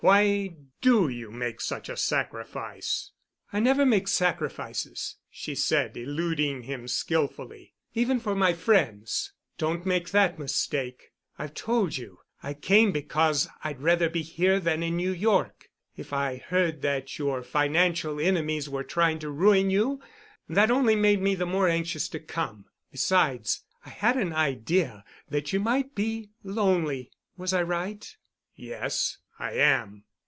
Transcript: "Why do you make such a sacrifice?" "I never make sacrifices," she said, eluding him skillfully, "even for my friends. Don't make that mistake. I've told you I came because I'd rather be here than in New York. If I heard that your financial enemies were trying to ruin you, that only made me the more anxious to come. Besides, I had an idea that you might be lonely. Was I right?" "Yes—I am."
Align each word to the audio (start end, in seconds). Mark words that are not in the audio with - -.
"Why 0.03 0.55
do 0.81 1.09
you 1.09 1.29
make 1.29 1.61
such 1.61 1.87
a 1.87 1.95
sacrifice?" 1.95 3.11
"I 3.53 3.59
never 3.59 3.85
make 3.85 4.07
sacrifices," 4.07 5.17
she 5.29 5.53
said, 5.53 5.95
eluding 5.95 6.63
him 6.63 6.87
skillfully, 6.87 7.75
"even 7.93 8.19
for 8.19 8.33
my 8.33 8.53
friends. 8.53 9.31
Don't 9.59 9.85
make 9.85 10.09
that 10.09 10.39
mistake. 10.39 11.11
I've 11.37 11.53
told 11.53 11.97
you 11.97 12.17
I 12.41 12.55
came 12.55 12.91
because 12.91 13.47
I'd 13.63 13.79
rather 13.81 14.09
be 14.09 14.23
here 14.23 14.59
than 14.59 14.81
in 14.81 14.95
New 14.97 15.11
York. 15.11 15.69
If 15.95 16.13
I 16.13 16.37
heard 16.37 16.81
that 16.81 17.19
your 17.19 17.43
financial 17.43 18.19
enemies 18.19 18.67
were 18.67 18.83
trying 18.83 19.19
to 19.19 19.29
ruin 19.29 19.69
you, 19.69 20.01
that 20.49 20.71
only 20.71 20.95
made 20.95 21.21
me 21.21 21.35
the 21.35 21.45
more 21.45 21.67
anxious 21.67 22.09
to 22.09 22.19
come. 22.19 22.65
Besides, 22.91 23.61
I 23.85 23.89
had 23.89 24.17
an 24.17 24.33
idea 24.33 25.05
that 25.29 25.53
you 25.53 25.59
might 25.59 25.93
be 25.93 26.31
lonely. 26.43 27.11
Was 27.37 27.53
I 27.53 27.61
right?" 27.61 28.17
"Yes—I 28.55 29.53
am." 29.53 30.03